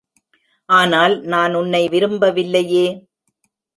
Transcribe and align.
ஆனால் 0.69 1.15
நான் 1.23 1.53
உன்னை 1.53 1.83
விரும்பவில்லையே! 1.89 2.87